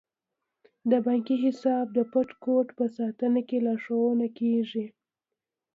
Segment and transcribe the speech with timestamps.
[0.91, 4.85] د بانکي حساب د پټ کوډ په ساتنه کې لارښوونه کیږي.